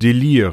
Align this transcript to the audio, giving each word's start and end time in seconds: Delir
Delir 0.00 0.52